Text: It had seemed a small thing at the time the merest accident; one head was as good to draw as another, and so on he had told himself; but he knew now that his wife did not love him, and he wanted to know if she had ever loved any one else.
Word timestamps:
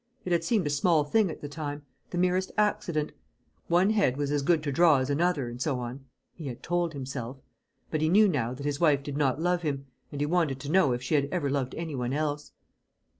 It 0.25 0.31
had 0.31 0.43
seemed 0.43 0.65
a 0.65 0.71
small 0.71 1.03
thing 1.03 1.29
at 1.29 1.41
the 1.41 1.47
time 1.47 1.83
the 2.09 2.17
merest 2.17 2.51
accident; 2.57 3.11
one 3.67 3.91
head 3.91 4.17
was 4.17 4.31
as 4.31 4.41
good 4.41 4.63
to 4.63 4.71
draw 4.71 4.97
as 4.97 5.11
another, 5.11 5.47
and 5.47 5.61
so 5.61 5.79
on 5.79 6.05
he 6.33 6.47
had 6.47 6.63
told 6.63 6.93
himself; 6.93 7.37
but 7.91 8.01
he 8.01 8.09
knew 8.09 8.27
now 8.27 8.51
that 8.55 8.65
his 8.65 8.79
wife 8.79 9.03
did 9.03 9.15
not 9.15 9.39
love 9.39 9.61
him, 9.61 9.85
and 10.11 10.19
he 10.19 10.25
wanted 10.25 10.59
to 10.61 10.71
know 10.71 10.91
if 10.93 11.03
she 11.03 11.13
had 11.13 11.29
ever 11.31 11.51
loved 11.51 11.75
any 11.75 11.93
one 11.93 12.13
else. 12.13 12.51